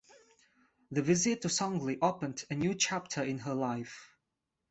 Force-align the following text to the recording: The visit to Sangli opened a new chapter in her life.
The 0.89 1.03
visit 1.03 1.43
to 1.43 1.47
Sangli 1.47 1.99
opened 2.01 2.43
a 2.49 2.55
new 2.55 2.73
chapter 2.73 3.21
in 3.21 3.37
her 3.37 3.53
life. 3.53 4.09